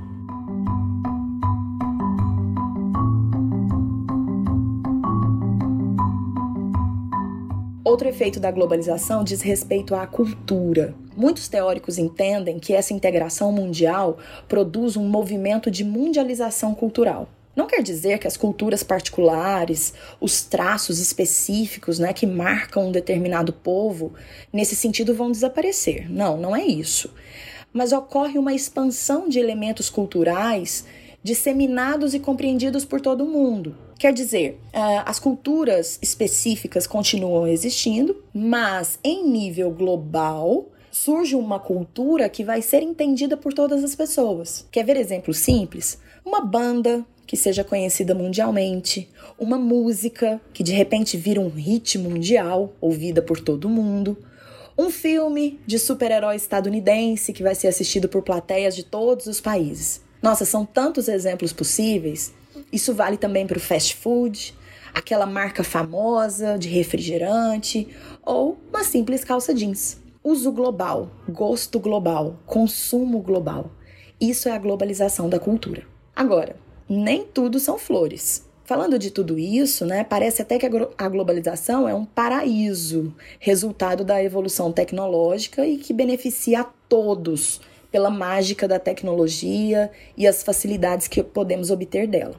Outro 7.84 8.08
efeito 8.08 8.40
da 8.40 8.50
globalização 8.50 9.22
diz 9.22 9.42
respeito 9.42 9.94
à 9.94 10.06
cultura. 10.06 10.94
Muitos 11.16 11.48
teóricos 11.48 11.98
entendem 11.98 12.58
que 12.58 12.72
essa 12.72 12.94
integração 12.94 13.52
mundial 13.52 14.18
produz 14.48 14.96
um 14.96 15.08
movimento 15.08 15.70
de 15.70 15.84
mundialização 15.84 16.74
cultural. 16.74 17.28
Não 17.54 17.66
quer 17.66 17.82
dizer 17.82 18.18
que 18.18 18.28
as 18.28 18.36
culturas 18.36 18.82
particulares, 18.82 19.92
os 20.20 20.42
traços 20.42 20.98
específicos 21.00 21.98
né, 21.98 22.12
que 22.12 22.26
marcam 22.26 22.88
um 22.88 22.92
determinado 22.92 23.52
povo, 23.52 24.14
nesse 24.52 24.76
sentido 24.76 25.14
vão 25.14 25.32
desaparecer. 25.32 26.10
Não, 26.10 26.36
não 26.36 26.54
é 26.54 26.64
isso. 26.64 27.12
Mas 27.72 27.92
ocorre 27.92 28.38
uma 28.38 28.54
expansão 28.54 29.28
de 29.28 29.38
elementos 29.38 29.90
culturais 29.90 30.84
disseminados 31.22 32.14
e 32.14 32.20
compreendidos 32.20 32.84
por 32.84 33.00
todo 33.00 33.26
mundo. 33.26 33.76
Quer 33.98 34.12
dizer, 34.14 34.58
uh, 34.68 35.02
as 35.04 35.18
culturas 35.18 35.98
específicas 36.00 36.86
continuam 36.86 37.46
existindo, 37.46 38.24
mas 38.32 38.98
em 39.04 39.28
nível 39.28 39.70
global 39.70 40.68
surge 40.90 41.36
uma 41.36 41.58
cultura 41.58 42.28
que 42.28 42.44
vai 42.44 42.60
ser 42.62 42.82
entendida 42.82 43.36
por 43.36 43.52
todas 43.52 43.84
as 43.84 43.94
pessoas. 43.94 44.66
Quer 44.70 44.84
ver 44.84 44.96
exemplos 44.96 45.38
simples? 45.38 45.98
Uma 46.24 46.40
banda 46.40 47.04
que 47.26 47.36
seja 47.36 47.62
conhecida 47.62 48.14
mundialmente, 48.14 49.08
uma 49.38 49.56
música 49.56 50.40
que 50.52 50.64
de 50.64 50.72
repente 50.72 51.16
vira 51.16 51.40
um 51.40 51.48
hit 51.48 51.96
mundial, 51.96 52.72
ouvida 52.80 53.22
por 53.22 53.40
todo 53.40 53.68
mundo, 53.68 54.18
um 54.76 54.90
filme 54.90 55.60
de 55.64 55.78
super-herói 55.78 56.36
estadunidense 56.36 57.32
que 57.32 57.42
vai 57.42 57.54
ser 57.54 57.68
assistido 57.68 58.08
por 58.08 58.22
plateias 58.22 58.74
de 58.74 58.82
todos 58.82 59.26
os 59.26 59.40
países. 59.40 60.02
Nossa, 60.20 60.44
são 60.44 60.66
tantos 60.66 61.06
exemplos 61.06 61.52
possíveis. 61.52 62.34
Isso 62.72 62.92
vale 62.92 63.16
também 63.16 63.46
para 63.46 63.58
o 63.58 63.60
fast 63.60 63.94
food, 63.94 64.54
aquela 64.92 65.24
marca 65.24 65.62
famosa 65.62 66.58
de 66.58 66.68
refrigerante 66.68 67.88
ou 68.24 68.58
uma 68.68 68.82
simples 68.82 69.22
calça 69.22 69.54
jeans. 69.54 69.98
Uso 70.22 70.52
global, 70.52 71.08
gosto 71.26 71.80
global, 71.80 72.36
consumo 72.44 73.20
global. 73.20 73.70
Isso 74.20 74.50
é 74.50 74.52
a 74.52 74.58
globalização 74.58 75.30
da 75.30 75.40
cultura. 75.40 75.84
Agora, 76.14 76.56
nem 76.86 77.24
tudo 77.24 77.58
são 77.58 77.78
flores. 77.78 78.46
Falando 78.66 78.98
de 78.98 79.10
tudo 79.10 79.38
isso, 79.38 79.86
né, 79.86 80.04
parece 80.04 80.42
até 80.42 80.58
que 80.58 80.66
a 80.98 81.08
globalização 81.08 81.88
é 81.88 81.94
um 81.94 82.04
paraíso, 82.04 83.14
resultado 83.38 84.04
da 84.04 84.22
evolução 84.22 84.70
tecnológica 84.70 85.66
e 85.66 85.78
que 85.78 85.94
beneficia 85.94 86.60
a 86.60 86.64
todos 86.64 87.62
pela 87.90 88.10
mágica 88.10 88.68
da 88.68 88.78
tecnologia 88.78 89.90
e 90.18 90.26
as 90.26 90.42
facilidades 90.42 91.08
que 91.08 91.22
podemos 91.22 91.70
obter 91.70 92.06
dela. 92.06 92.34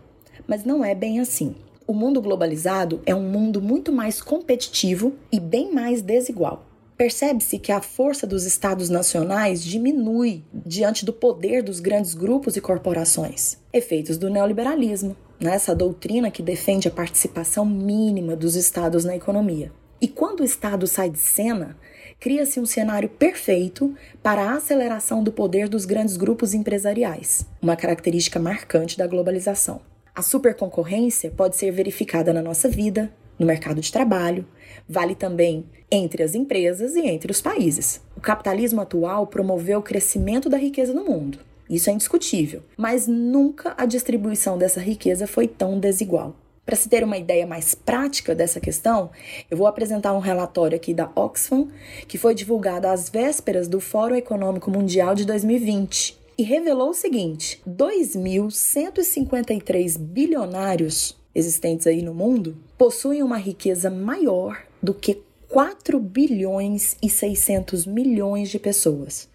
Mas 0.45 0.63
não 0.63 0.85
é 0.85 0.93
bem 0.93 1.19
assim. 1.19 1.55
O 1.87 1.95
mundo 1.95 2.21
globalizado 2.21 3.01
é 3.07 3.15
um 3.15 3.27
mundo 3.27 3.59
muito 3.59 3.91
mais 3.91 4.21
competitivo 4.21 5.15
e 5.31 5.39
bem 5.39 5.73
mais 5.73 6.03
desigual 6.03 6.67
percebe-se 7.01 7.57
que 7.57 7.71
a 7.71 7.81
força 7.81 8.27
dos 8.27 8.45
estados 8.45 8.87
nacionais 8.87 9.63
diminui 9.63 10.43
diante 10.53 11.03
do 11.03 11.11
poder 11.11 11.63
dos 11.63 11.79
grandes 11.79 12.13
grupos 12.13 12.55
e 12.55 12.61
corporações. 12.61 13.57
Efeitos 13.73 14.19
do 14.19 14.29
neoliberalismo, 14.29 15.17
né? 15.39 15.55
essa 15.55 15.73
doutrina 15.73 16.29
que 16.29 16.43
defende 16.43 16.87
a 16.87 16.91
participação 16.91 17.65
mínima 17.65 18.35
dos 18.35 18.55
estados 18.55 19.03
na 19.03 19.15
economia. 19.15 19.71
E 19.99 20.07
quando 20.07 20.41
o 20.41 20.45
Estado 20.45 20.85
sai 20.85 21.09
de 21.09 21.17
cena, 21.17 21.75
cria-se 22.19 22.59
um 22.59 22.67
cenário 22.67 23.09
perfeito 23.09 23.95
para 24.21 24.43
a 24.43 24.57
aceleração 24.57 25.23
do 25.23 25.31
poder 25.31 25.67
dos 25.67 25.85
grandes 25.85 26.15
grupos 26.15 26.53
empresariais, 26.53 27.47
uma 27.59 27.75
característica 27.75 28.39
marcante 28.39 28.95
da 28.95 29.07
globalização. 29.07 29.81
A 30.13 30.21
superconcorrência 30.21 31.31
pode 31.31 31.55
ser 31.55 31.71
verificada 31.71 32.31
na 32.31 32.43
nossa 32.43 32.69
vida, 32.69 33.11
no 33.41 33.47
mercado 33.47 33.81
de 33.81 33.91
trabalho, 33.91 34.45
vale 34.87 35.15
também 35.15 35.65
entre 35.89 36.21
as 36.21 36.35
empresas 36.35 36.95
e 36.95 37.01
entre 37.01 37.31
os 37.31 37.41
países. 37.41 37.99
O 38.15 38.21
capitalismo 38.21 38.81
atual 38.81 39.25
promoveu 39.25 39.79
o 39.79 39.83
crescimento 39.83 40.47
da 40.47 40.57
riqueza 40.57 40.93
no 40.93 41.03
mundo. 41.03 41.39
Isso 41.67 41.89
é 41.89 41.93
indiscutível, 41.93 42.61
mas 42.77 43.07
nunca 43.07 43.73
a 43.75 43.87
distribuição 43.87 44.59
dessa 44.59 44.79
riqueza 44.79 45.25
foi 45.25 45.47
tão 45.47 45.79
desigual. 45.79 46.35
Para 46.63 46.75
se 46.75 46.87
ter 46.87 47.03
uma 47.03 47.17
ideia 47.17 47.47
mais 47.47 47.73
prática 47.73 48.35
dessa 48.35 48.59
questão, 48.59 49.09
eu 49.49 49.57
vou 49.57 49.65
apresentar 49.65 50.13
um 50.13 50.19
relatório 50.19 50.75
aqui 50.75 50.93
da 50.93 51.09
Oxfam, 51.15 51.69
que 52.07 52.19
foi 52.19 52.35
divulgado 52.35 52.87
às 52.87 53.09
vésperas 53.09 53.67
do 53.67 53.79
Fórum 53.79 54.13
Econômico 54.15 54.69
Mundial 54.69 55.15
de 55.15 55.25
2020 55.25 56.15
e 56.37 56.43
revelou 56.43 56.91
o 56.91 56.93
seguinte: 56.93 57.59
2.153 57.67 59.97
bilionários 59.97 61.19
existentes 61.33 61.87
aí 61.87 62.01
no 62.01 62.13
mundo 62.13 62.57
possuem 62.77 63.23
uma 63.23 63.37
riqueza 63.37 63.89
maior 63.89 64.57
do 64.81 64.93
que 64.93 65.21
4 65.47 65.99
bilhões 65.99 66.95
e 67.01 67.09
600 67.09 67.85
milhões 67.85 68.49
de 68.49 68.57
pessoas, 68.57 69.27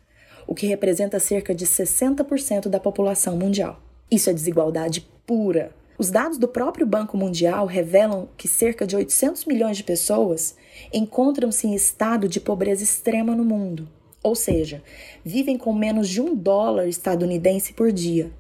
o 0.46 0.54
que 0.54 0.66
representa 0.66 1.20
cerca 1.20 1.54
de 1.54 1.66
60% 1.66 2.68
da 2.68 2.80
população 2.80 3.36
mundial. 3.36 3.80
Isso 4.10 4.30
é 4.30 4.32
desigualdade 4.32 5.06
pura. 5.26 5.74
Os 5.98 6.10
dados 6.10 6.38
do 6.38 6.46
próprio 6.46 6.86
Banco 6.86 7.16
Mundial 7.16 7.66
revelam 7.66 8.28
que 8.36 8.48
cerca 8.48 8.86
de 8.86 8.94
800 8.94 9.44
milhões 9.46 9.76
de 9.76 9.84
pessoas 9.84 10.54
encontram-se 10.92 11.66
em 11.66 11.74
estado 11.74 12.28
de 12.28 12.40
pobreza 12.40 12.82
extrema 12.82 13.34
no 13.34 13.44
mundo, 13.44 13.88
ou 14.22 14.34
seja, 14.34 14.82
vivem 15.24 15.56
com 15.58 15.72
menos 15.72 16.08
de 16.08 16.20
um 16.20 16.34
dólar 16.34 16.86
estadunidense 16.86 17.72
por 17.72 17.90
dia 17.92 18.30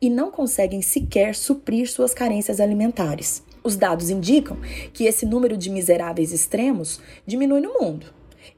e 0.00 0.10
não 0.10 0.30
conseguem 0.30 0.82
sequer 0.82 1.34
suprir 1.34 1.90
suas 1.90 2.14
carências 2.14 2.60
alimentares. 2.60 3.42
Os 3.62 3.76
dados 3.76 4.10
indicam 4.10 4.58
que 4.92 5.04
esse 5.04 5.24
número 5.24 5.56
de 5.56 5.70
miseráveis 5.70 6.32
extremos 6.32 7.00
diminui 7.26 7.60
no 7.60 7.72
mundo. 7.80 8.06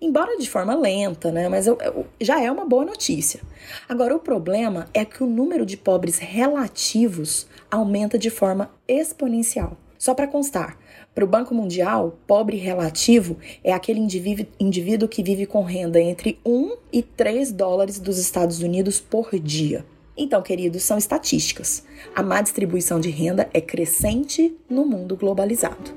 Embora 0.00 0.36
de 0.36 0.50
forma 0.50 0.74
lenta, 0.74 1.30
né? 1.30 1.48
Mas 1.48 1.66
eu, 1.66 1.78
eu, 1.80 2.06
já 2.20 2.42
é 2.42 2.50
uma 2.50 2.66
boa 2.66 2.84
notícia. 2.84 3.40
Agora, 3.88 4.14
o 4.14 4.18
problema 4.18 4.88
é 4.92 5.04
que 5.04 5.22
o 5.22 5.26
número 5.26 5.64
de 5.64 5.76
pobres 5.76 6.18
relativos 6.18 7.46
aumenta 7.70 8.18
de 8.18 8.28
forma 8.28 8.70
exponencial. 8.86 9.76
Só 9.96 10.12
para 10.12 10.26
constar, 10.26 10.76
para 11.14 11.24
o 11.24 11.28
Banco 11.28 11.54
Mundial, 11.54 12.18
pobre 12.26 12.58
relativo 12.58 13.38
é 13.64 13.72
aquele 13.72 13.98
indivíduo, 13.98 14.46
indivíduo 14.60 15.08
que 15.08 15.22
vive 15.22 15.46
com 15.46 15.62
renda 15.62 15.98
entre 15.98 16.38
1 16.44 16.76
e 16.92 17.02
3 17.02 17.52
dólares 17.52 17.98
dos 17.98 18.18
Estados 18.18 18.60
Unidos 18.60 19.00
por 19.00 19.30
dia. 19.38 19.84
Então, 20.16 20.40
queridos, 20.40 20.82
são 20.82 20.96
estatísticas. 20.96 21.84
A 22.14 22.22
má 22.22 22.40
distribuição 22.40 22.98
de 22.98 23.10
renda 23.10 23.50
é 23.52 23.60
crescente 23.60 24.56
no 24.68 24.86
mundo 24.86 25.14
globalizado. 25.14 25.94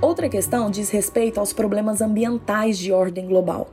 Outra 0.00 0.28
questão 0.28 0.70
diz 0.70 0.90
respeito 0.90 1.38
aos 1.38 1.52
problemas 1.52 2.00
ambientais 2.00 2.76
de 2.76 2.92
ordem 2.92 3.26
global. 3.26 3.70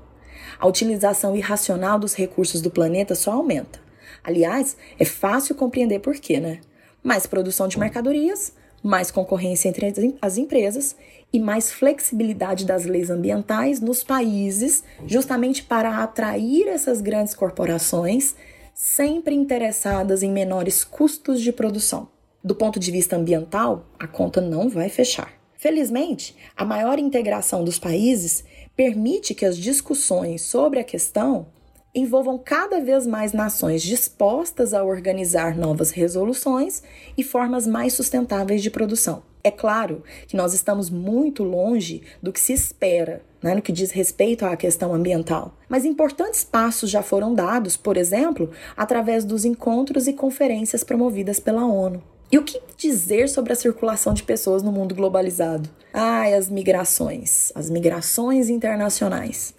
A 0.60 0.68
utilização 0.68 1.36
irracional 1.36 1.98
dos 1.98 2.14
recursos 2.14 2.62
do 2.62 2.70
planeta 2.70 3.16
só 3.16 3.32
aumenta. 3.32 3.80
Aliás, 4.24 4.78
é 5.00 5.06
fácil 5.06 5.56
compreender 5.56 6.00
por 6.00 6.16
quê, 6.16 6.40
né? 6.40 6.60
Mais 7.04 7.26
produção 7.26 7.68
de 7.68 7.80
mercadorias, 7.80 8.54
mais 8.84 9.12
concorrência 9.12 9.70
entre 9.70 9.94
as 10.22 10.38
empresas 10.38 10.96
e 11.32 11.40
mais 11.40 11.72
flexibilidade 11.72 12.66
das 12.66 12.86
leis 12.86 13.10
ambientais 13.10 13.80
nos 13.80 14.04
países, 14.04 14.84
justamente 15.06 15.64
para 15.64 16.02
atrair 16.02 16.68
essas 16.68 17.02
grandes 17.02 17.36
corporações 17.36 18.36
sempre 18.74 19.36
interessadas 19.36 20.24
em 20.24 20.32
menores 20.32 20.84
custos 20.84 21.42
de 21.42 21.52
produção. 21.52 22.08
Do 22.42 22.56
ponto 22.56 22.80
de 22.80 22.90
vista 22.92 23.18
ambiental, 23.18 23.86
a 24.00 24.08
conta 24.08 24.40
não 24.40 24.70
vai 24.70 24.88
fechar. 24.88 25.34
Felizmente, 25.58 26.34
a 26.56 26.64
maior 26.64 26.98
integração 26.98 27.66
dos 27.66 27.78
países 27.78 28.46
permite 28.78 29.36
que 29.36 29.46
as 29.46 29.58
discussões 29.58 30.42
sobre 30.44 30.80
a 30.80 30.84
questão 30.86 31.48
envolvam 31.94 32.38
cada 32.38 32.80
vez 32.80 33.08
mais 33.08 33.34
nações 33.34 33.82
dispostas 33.82 34.74
a 34.74 34.84
organizar 34.84 35.56
novas 35.58 35.92
resoluções 35.92 36.84
e 37.18 37.24
formas 37.24 37.66
mais 37.66 37.94
sustentáveis 37.94 38.62
de 38.62 38.70
produção. 38.70 39.24
É 39.44 39.50
claro 39.50 40.04
que 40.28 40.36
nós 40.36 40.54
estamos 40.54 40.90
muito 40.90 41.44
longe 41.44 42.04
do 42.22 42.32
que 42.32 42.40
se 42.40 42.54
espera 42.54 43.24
né, 43.42 43.56
no 43.56 43.62
que 43.62 43.72
diz 43.72 43.92
respeito 43.92 44.46
à 44.46 44.56
questão 44.56 44.94
ambiental, 44.94 45.54
mas 45.68 45.86
importantes 45.86 46.44
passos 46.44 46.90
já 46.90 47.02
foram 47.02 47.34
dados, 47.34 47.78
por 47.78 47.98
exemplo, 47.98 48.52
através 48.76 49.24
dos 49.24 49.46
encontros 49.46 50.08
e 50.08 50.14
conferências 50.14 50.84
promovidas 50.84 51.40
pela 51.40 51.66
ONU. 51.66 52.04
E 52.32 52.38
o 52.38 52.44
que 52.44 52.62
dizer 52.78 53.28
sobre 53.28 53.54
a 53.54 53.56
circulação 53.56 54.14
de 54.14 54.24
pessoas 54.24 54.62
no 54.62 54.72
mundo 54.72 54.94
globalizado? 54.94 55.68
Ah, 55.92 56.26
as 56.26 56.48
migrações, 56.48 57.52
as 57.56 57.70
migrações 57.70 58.50
internacionais. 58.50 59.54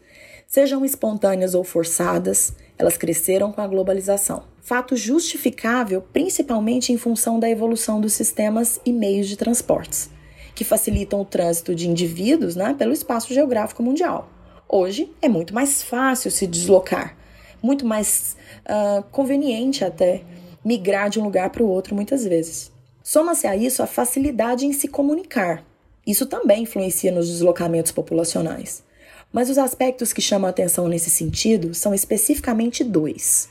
Sejam 0.50 0.84
espontâneas 0.84 1.54
ou 1.54 1.62
forçadas, 1.62 2.52
elas 2.76 2.96
cresceram 2.96 3.52
com 3.52 3.60
a 3.60 3.68
globalização. 3.68 4.42
Fato 4.60 4.96
justificável 4.96 6.02
principalmente 6.12 6.92
em 6.92 6.98
função 6.98 7.38
da 7.38 7.48
evolução 7.48 8.00
dos 8.00 8.14
sistemas 8.14 8.80
e 8.84 8.92
meios 8.92 9.28
de 9.28 9.36
transportes, 9.36 10.10
que 10.52 10.64
facilitam 10.64 11.20
o 11.20 11.24
trânsito 11.24 11.72
de 11.72 11.88
indivíduos 11.88 12.56
né, 12.56 12.74
pelo 12.76 12.92
espaço 12.92 13.32
geográfico 13.32 13.80
mundial. 13.80 14.28
Hoje 14.68 15.14
é 15.22 15.28
muito 15.28 15.54
mais 15.54 15.84
fácil 15.84 16.32
se 16.32 16.48
deslocar, 16.48 17.16
muito 17.62 17.86
mais 17.86 18.36
uh, 18.66 19.04
conveniente 19.12 19.84
até 19.84 20.24
migrar 20.64 21.10
de 21.10 21.20
um 21.20 21.24
lugar 21.24 21.50
para 21.50 21.62
o 21.62 21.68
outro 21.68 21.94
muitas 21.94 22.24
vezes. 22.24 22.72
Soma-se 23.04 23.46
a 23.46 23.54
isso 23.54 23.84
a 23.84 23.86
facilidade 23.86 24.66
em 24.66 24.72
se 24.72 24.88
comunicar. 24.88 25.64
Isso 26.04 26.26
também 26.26 26.64
influencia 26.64 27.12
nos 27.12 27.28
deslocamentos 27.28 27.92
populacionais. 27.92 28.89
Mas 29.32 29.48
os 29.48 29.58
aspectos 29.58 30.12
que 30.12 30.20
chamam 30.20 30.46
a 30.46 30.50
atenção 30.50 30.88
nesse 30.88 31.10
sentido 31.10 31.72
são 31.74 31.94
especificamente 31.94 32.82
dois: 32.82 33.48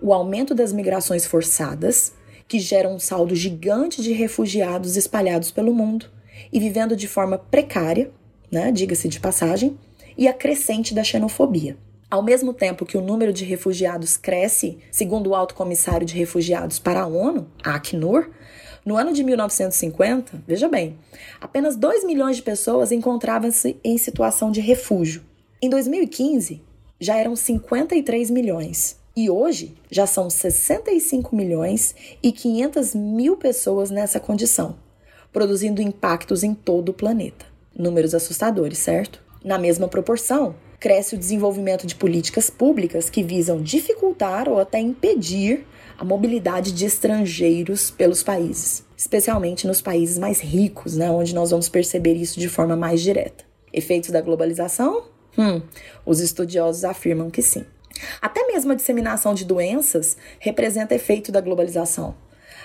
o 0.00 0.12
aumento 0.12 0.54
das 0.54 0.72
migrações 0.72 1.26
forçadas, 1.26 2.12
que 2.46 2.58
geram 2.58 2.94
um 2.94 2.98
saldo 2.98 3.34
gigante 3.34 4.02
de 4.02 4.12
refugiados 4.12 4.96
espalhados 4.96 5.50
pelo 5.50 5.74
mundo 5.74 6.06
e 6.52 6.58
vivendo 6.58 6.96
de 6.96 7.06
forma 7.06 7.36
precária, 7.36 8.10
né, 8.50 8.72
diga-se 8.72 9.08
de 9.08 9.20
passagem, 9.20 9.78
e 10.16 10.26
a 10.26 10.32
crescente 10.32 10.94
da 10.94 11.04
xenofobia. 11.04 11.76
Ao 12.10 12.22
mesmo 12.22 12.54
tempo 12.54 12.86
que 12.86 12.96
o 12.96 13.02
número 13.02 13.34
de 13.34 13.44
refugiados 13.44 14.16
cresce, 14.16 14.78
segundo 14.90 15.28
o 15.28 15.34
Alto 15.34 15.54
Comissário 15.54 16.06
de 16.06 16.14
Refugiados 16.14 16.78
para 16.78 17.02
a 17.02 17.06
ONU, 17.06 17.46
a 17.62 17.74
Acnur, 17.74 18.30
no 18.88 18.96
ano 18.96 19.12
de 19.12 19.22
1950, 19.22 20.44
veja 20.46 20.66
bem, 20.66 20.98
apenas 21.38 21.76
2 21.76 22.04
milhões 22.04 22.36
de 22.36 22.42
pessoas 22.42 22.90
encontravam-se 22.90 23.76
em 23.84 23.98
situação 23.98 24.50
de 24.50 24.62
refúgio. 24.62 25.20
Em 25.60 25.68
2015, 25.68 26.62
já 26.98 27.14
eram 27.14 27.36
53 27.36 28.30
milhões. 28.30 28.96
E 29.14 29.28
hoje 29.28 29.74
já 29.90 30.06
são 30.06 30.30
65 30.30 31.36
milhões 31.36 31.94
e 32.22 32.32
500 32.32 32.94
mil 32.94 33.36
pessoas 33.36 33.90
nessa 33.90 34.18
condição, 34.18 34.76
produzindo 35.30 35.82
impactos 35.82 36.42
em 36.42 36.54
todo 36.54 36.88
o 36.88 36.94
planeta. 36.94 37.44
Números 37.76 38.14
assustadores, 38.14 38.78
certo? 38.78 39.22
Na 39.44 39.58
mesma 39.58 39.86
proporção, 39.86 40.54
cresce 40.80 41.14
o 41.14 41.18
desenvolvimento 41.18 41.86
de 41.86 41.94
políticas 41.94 42.48
públicas 42.48 43.10
que 43.10 43.22
visam 43.22 43.60
dificultar 43.60 44.48
ou 44.48 44.58
até 44.58 44.78
impedir 44.78 45.66
a 45.98 46.04
mobilidade 46.04 46.70
de 46.70 46.86
estrangeiros 46.86 47.90
pelos 47.90 48.22
países, 48.22 48.84
especialmente 48.96 49.66
nos 49.66 49.82
países 49.82 50.16
mais 50.16 50.40
ricos, 50.40 50.96
né, 50.96 51.10
onde 51.10 51.34
nós 51.34 51.50
vamos 51.50 51.68
perceber 51.68 52.14
isso 52.14 52.38
de 52.38 52.48
forma 52.48 52.76
mais 52.76 53.02
direta. 53.02 53.44
Efeitos 53.72 54.10
da 54.10 54.20
globalização? 54.20 55.06
Hum, 55.36 55.60
os 56.06 56.20
estudiosos 56.20 56.84
afirmam 56.84 57.30
que 57.30 57.42
sim. 57.42 57.64
Até 58.22 58.46
mesmo 58.46 58.70
a 58.70 58.74
disseminação 58.76 59.34
de 59.34 59.44
doenças 59.44 60.16
representa 60.38 60.94
efeito 60.94 61.32
da 61.32 61.40
globalização. 61.40 62.14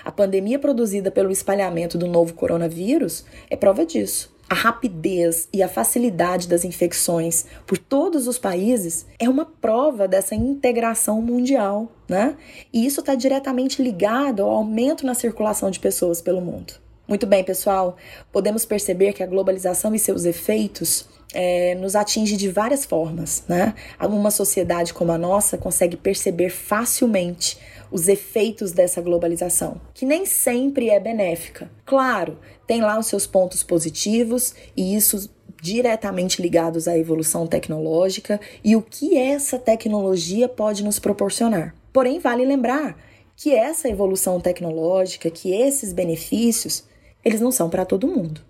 A 0.04 0.12
pandemia 0.12 0.58
produzida 0.58 1.10
pelo 1.10 1.32
espalhamento 1.32 1.98
do 1.98 2.06
novo 2.06 2.34
coronavírus 2.34 3.24
é 3.50 3.56
prova 3.56 3.84
disso. 3.84 4.33
A 4.48 4.54
rapidez 4.54 5.48
e 5.52 5.62
a 5.62 5.68
facilidade 5.68 6.46
das 6.46 6.64
infecções 6.64 7.46
por 7.66 7.78
todos 7.78 8.28
os 8.28 8.38
países 8.38 9.06
é 9.18 9.28
uma 9.28 9.46
prova 9.46 10.06
dessa 10.06 10.34
integração 10.34 11.22
mundial, 11.22 11.90
né? 12.08 12.36
E 12.72 12.84
isso 12.84 13.00
está 13.00 13.14
diretamente 13.14 13.82
ligado 13.82 14.42
ao 14.42 14.50
aumento 14.50 15.06
na 15.06 15.14
circulação 15.14 15.70
de 15.70 15.80
pessoas 15.80 16.20
pelo 16.20 16.40
mundo. 16.40 16.74
Muito 17.08 17.26
bem, 17.26 17.42
pessoal, 17.44 17.96
podemos 18.32 18.64
perceber 18.64 19.12
que 19.12 19.22
a 19.22 19.26
globalização 19.26 19.94
e 19.94 19.98
seus 19.98 20.24
efeitos 20.24 21.06
é, 21.34 21.74
nos 21.74 21.96
atinge 21.96 22.36
de 22.36 22.48
várias 22.48 22.84
formas, 22.84 23.44
né? 23.48 23.74
Uma 24.00 24.30
sociedade 24.30 24.94
como 24.94 25.12
a 25.12 25.18
nossa 25.18 25.58
consegue 25.58 25.96
perceber 25.96 26.50
facilmente 26.50 27.58
os 27.90 28.08
efeitos 28.08 28.72
dessa 28.72 29.00
globalização, 29.00 29.80
que 29.92 30.04
nem 30.04 30.26
sempre 30.26 30.90
é 30.90 30.98
benéfica. 30.98 31.70
Claro, 31.84 32.38
tem 32.66 32.80
lá 32.80 32.98
os 32.98 33.06
seus 33.06 33.26
pontos 33.26 33.62
positivos 33.62 34.54
e 34.76 34.94
isso 34.94 35.30
diretamente 35.60 36.42
ligados 36.42 36.86
à 36.86 36.98
evolução 36.98 37.46
tecnológica 37.46 38.38
e 38.62 38.76
o 38.76 38.82
que 38.82 39.16
essa 39.16 39.58
tecnologia 39.58 40.48
pode 40.48 40.84
nos 40.84 40.98
proporcionar. 40.98 41.74
Porém, 41.92 42.18
vale 42.18 42.44
lembrar 42.44 42.98
que 43.36 43.54
essa 43.54 43.88
evolução 43.88 44.40
tecnológica, 44.40 45.30
que 45.30 45.52
esses 45.52 45.92
benefícios, 45.92 46.84
eles 47.24 47.40
não 47.40 47.50
são 47.50 47.70
para 47.70 47.84
todo 47.84 48.06
mundo. 48.06 48.42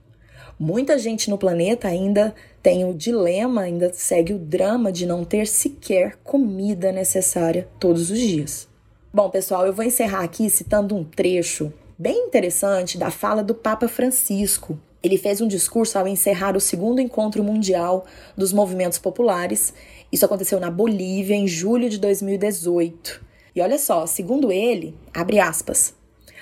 Muita 0.58 0.98
gente 0.98 1.30
no 1.30 1.38
planeta 1.38 1.88
ainda 1.88 2.34
tem 2.62 2.84
o 2.84 2.94
dilema, 2.94 3.62
ainda 3.62 3.92
segue 3.92 4.32
o 4.32 4.38
drama 4.38 4.92
de 4.92 5.04
não 5.06 5.24
ter 5.24 5.46
sequer 5.46 6.16
comida 6.22 6.92
necessária 6.92 7.68
todos 7.78 8.10
os 8.10 8.18
dias. 8.18 8.68
Bom, 9.14 9.30
pessoal, 9.30 9.64
eu 9.64 9.72
vou 9.72 9.84
encerrar 9.84 10.24
aqui 10.24 10.50
citando 10.50 10.96
um 10.96 11.04
trecho 11.04 11.72
bem 11.96 12.26
interessante 12.26 12.98
da 12.98 13.12
fala 13.12 13.44
do 13.44 13.54
Papa 13.54 13.86
Francisco. 13.86 14.76
Ele 15.00 15.16
fez 15.16 15.40
um 15.40 15.46
discurso 15.46 15.96
ao 15.96 16.08
encerrar 16.08 16.56
o 16.56 16.60
segundo 16.60 17.00
encontro 17.00 17.44
mundial 17.44 18.06
dos 18.36 18.52
movimentos 18.52 18.98
populares. 18.98 19.72
Isso 20.10 20.24
aconteceu 20.24 20.58
na 20.58 20.68
Bolívia 20.68 21.36
em 21.36 21.46
julho 21.46 21.88
de 21.88 21.96
2018. 22.00 23.24
E 23.54 23.60
olha 23.60 23.78
só, 23.78 24.04
segundo 24.04 24.50
ele, 24.50 24.96
abre 25.14 25.38
aspas, 25.38 25.94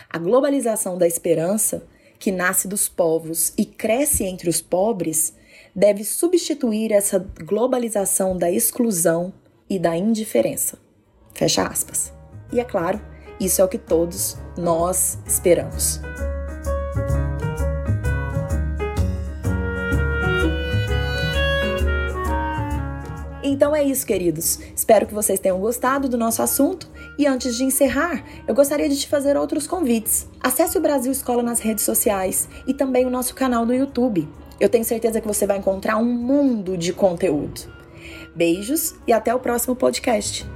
a 0.09 0.17
globalização 0.17 0.97
da 0.97 1.07
esperança, 1.07 1.87
que 2.19 2.33
nasce 2.33 2.67
dos 2.67 2.89
povos 2.89 3.53
e 3.59 3.67
cresce 3.67 4.25
entre 4.25 4.49
os 4.49 4.63
pobres, 4.63 5.35
deve 5.77 6.05
substituir 6.05 6.91
essa 6.91 7.19
globalização 7.19 8.35
da 8.35 8.51
exclusão 8.51 9.31
e 9.69 9.79
da 9.79 9.95
indiferença. 9.95 10.79
Fecha 11.35 11.65
aspas. 11.65 12.22
E 12.53 12.61
é 12.61 12.65
claro, 12.65 13.01
isso 13.41 13.61
é 13.61 13.65
o 13.65 13.69
que 13.69 13.79
todos 13.79 14.37
nós 14.57 15.19
esperamos. 15.27 16.01
Então 23.43 23.75
é 23.75 23.83
isso, 23.83 24.07
queridos. 24.07 24.61
Espero 24.75 25.07
que 25.07 25.15
vocês 25.15 25.41
tenham 25.41 25.59
gostado 25.59 26.09
do 26.09 26.17
nosso 26.17 26.43
assunto. 26.43 26.89
E 27.19 27.27
antes 27.27 27.57
de 27.57 27.65
encerrar, 27.65 28.25
eu 28.47 28.55
gostaria 28.55 28.89
de 28.89 28.99
te 28.99 29.09
fazer 29.09 29.37
outros 29.37 29.67
convites. 29.67 30.29
Acesse 30.41 30.79
o 30.79 30.81
Brasil 30.81 31.13
Escola 31.13 31.43
nas 31.43 31.61
redes 31.61 31.85
sociais 31.85 32.49
e 32.67 32.73
também 32.73 33.05
o 33.05 33.11
nosso 33.11 33.35
canal 33.35 33.67
do 33.67 33.75
YouTube. 33.75 34.29
Eu 34.59 34.69
tenho 34.69 34.85
certeza 34.85 35.21
que 35.21 35.27
você 35.27 35.47
vai 35.47 35.59
encontrar 35.59 35.97
um 35.97 36.05
mundo 36.05 36.77
de 36.77 36.93
conteúdo. 36.93 37.63
Beijos 38.35 38.95
e 39.07 39.13
até 39.13 39.35
o 39.35 39.41
próximo 39.41 39.75
podcast. 39.75 40.47